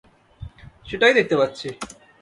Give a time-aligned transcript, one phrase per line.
[0.89, 1.67] সেটাই দেখতে পাচ্ছি।